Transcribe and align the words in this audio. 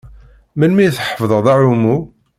Melmi 0.57 0.81
i 0.85 0.91
tḥefḍeḍ 0.95 1.45
aɛummu? 1.53 1.97